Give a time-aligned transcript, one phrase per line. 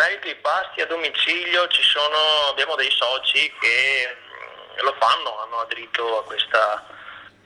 [0.00, 6.20] merito i pasti a domicilio sono, abbiamo dei soci che mm, lo fanno, hanno aderito
[6.20, 6.86] a questa,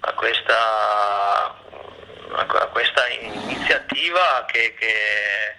[0.01, 1.55] a questa,
[2.31, 5.57] a questa iniziativa che, che,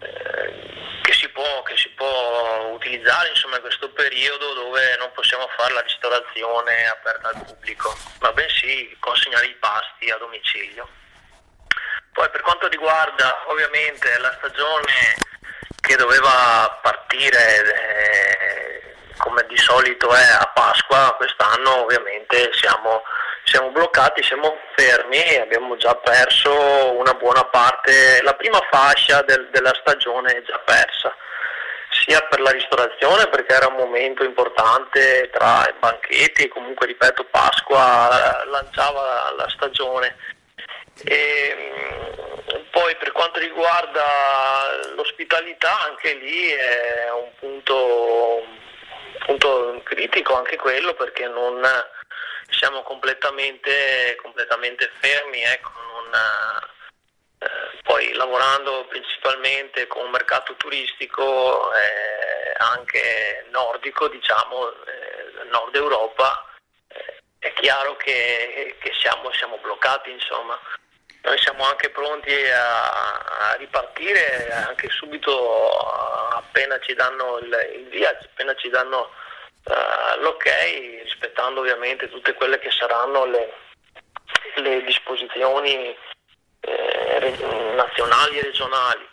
[0.00, 5.48] eh, che, si può, che, si può, utilizzare insomma, in questo periodo dove non possiamo
[5.56, 10.86] fare la ristorazione aperta al pubblico, ma bensì consegnare i pasti a domicilio.
[12.12, 15.28] Poi per quanto riguarda ovviamente la stagione
[15.80, 23.02] che doveva partire eh, come di solito è a Pasqua, quest'anno ovviamente siamo,
[23.44, 26.52] siamo bloccati, siamo fermi, abbiamo già perso
[26.96, 31.14] una buona parte, la prima fascia del, della stagione è già persa
[31.90, 37.26] sia per la ristorazione perché era un momento importante tra i banchetti e comunque ripeto
[37.30, 40.16] Pasqua lanciava la stagione.
[41.04, 42.29] E,
[42.70, 48.44] poi per quanto riguarda l'ospitalità, anche lì è un punto,
[49.24, 51.60] punto critico anche quello perché non
[52.50, 56.14] siamo completamente, completamente fermi, ecco, non,
[57.38, 66.46] eh, poi lavorando principalmente con un mercato turistico eh, anche nordico, diciamo, eh, Nord Europa,
[66.88, 70.58] eh, è chiaro che, che siamo, siamo bloccati, insomma.
[71.22, 75.78] Noi siamo anche pronti a, a ripartire anche subito
[76.50, 79.10] appena ci danno il, il via, appena ci danno
[79.64, 80.44] uh, l'ok,
[81.02, 83.52] rispettando ovviamente tutte quelle che saranno le,
[84.56, 85.96] le disposizioni
[86.60, 87.36] eh,
[87.74, 89.08] nazionali e regionali.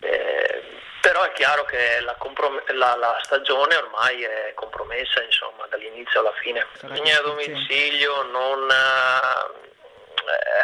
[0.00, 0.62] Eh,
[1.00, 6.34] però è chiaro che la, comprom- la, la, stagione ormai è compromessa insomma, dall'inizio alla
[6.40, 6.64] fine.
[6.74, 10.61] Segna a domicilio non, eh,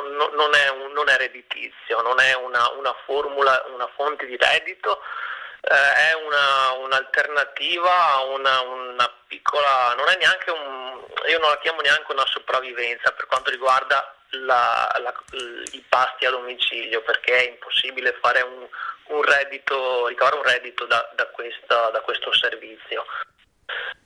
[0.00, 4.36] non, non, è un, non, è redditizio, non è una, una formula, una fonte di
[4.36, 5.00] reddito,
[5.60, 11.80] eh, è una, un'alternativa, una, una, piccola, non è neanche un, io non la chiamo
[11.80, 15.12] neanche una sopravvivenza per quanto riguarda la, la,
[15.72, 18.66] i pasti a domicilio, perché è impossibile fare un,
[19.08, 23.04] un reddito, ricavare un reddito da, da, questa, da questo servizio.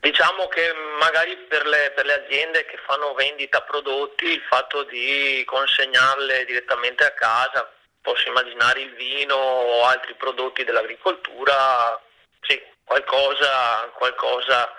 [0.06, 5.43] Diciamo che magari per le, per le, aziende che fanno vendita prodotti il fatto di
[5.44, 7.69] consegnarle direttamente a casa,
[8.03, 12.00] posso immaginare il vino o altri prodotti dell'agricoltura,
[12.41, 14.72] sì, qualcosa, qualcosa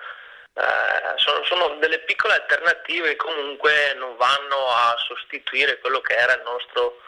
[0.53, 6.35] eh, sono, sono, delle piccole alternative che comunque non vanno a sostituire quello che era
[6.35, 7.01] il nostro,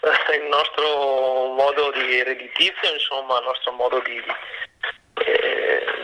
[0.32, 4.32] il nostro modo di redditizio, insomma, il nostro modo di, di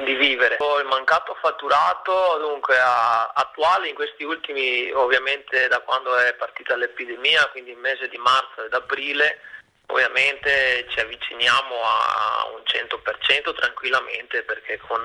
[0.04, 0.56] di vivere.
[0.60, 7.70] Il mancato fatturato dunque attuale in questi ultimi, ovviamente da quando è partita l'epidemia, quindi
[7.70, 9.40] il mese di marzo ed aprile,
[9.86, 15.02] ovviamente ci avviciniamo a un 100% tranquillamente perché con,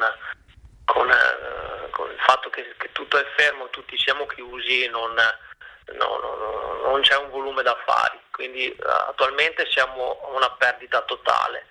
[0.85, 6.17] con, eh, con il fatto che, che, tutto è fermo, tutti siamo chiusi, non, no,
[6.19, 11.65] no, no, non c'è un volume d'affari, quindi attualmente siamo a una perdita totale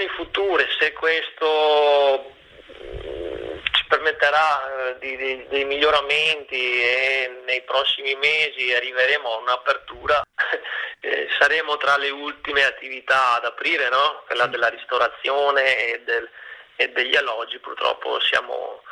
[0.00, 2.32] previsioni future, se questo
[2.82, 10.22] mm, ci permetterà eh, di, di, dei miglioramenti e nei prossimi mesi arriveremo a un'apertura,
[11.00, 14.22] eh, saremo tra le ultime attività ad aprire, no?
[14.26, 16.28] quella della ristorazione e, del,
[16.76, 18.82] e degli alloggi, purtroppo siamo,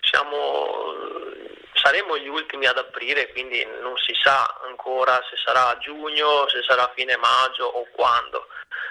[0.00, 0.94] siamo,
[1.86, 6.64] saremo gli ultimi ad aprire, quindi non si sa ancora se sarà a giugno, se
[6.66, 8.48] sarà a fine maggio o quando.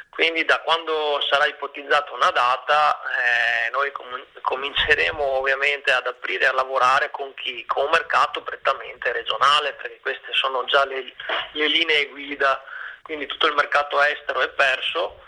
[0.09, 6.53] Quindi da quando sarà ipotizzata una data eh, noi com- cominceremo ovviamente ad aprire a
[6.53, 7.66] lavorare con chi?
[7.66, 11.13] Con un mercato prettamente regionale perché queste sono già le,
[11.51, 12.63] le linee guida,
[13.01, 15.25] quindi tutto il mercato estero è perso